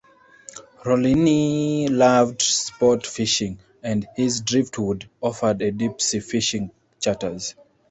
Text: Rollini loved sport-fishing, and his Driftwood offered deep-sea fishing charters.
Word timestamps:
Rollini 0.83 1.87
loved 1.87 2.41
sport-fishing, 2.41 3.59
and 3.83 4.07
his 4.15 4.41
Driftwood 4.41 5.07
offered 5.21 5.59
deep-sea 5.77 6.21
fishing 6.21 6.71
charters. 6.99 7.53